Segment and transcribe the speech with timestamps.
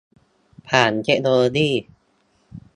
[0.67, 1.69] ผ่านเทคโนโลยี